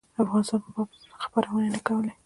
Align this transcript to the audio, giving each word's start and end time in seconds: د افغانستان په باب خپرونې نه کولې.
د 0.15 0.15
افغانستان 0.25 0.59
په 0.63 0.69
باب 0.75 0.89
خپرونې 1.23 1.69
نه 1.75 1.79
کولې. 1.87 2.11